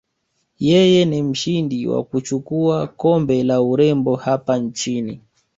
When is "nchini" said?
4.57-5.21